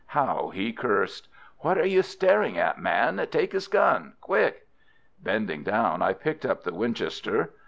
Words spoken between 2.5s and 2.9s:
at,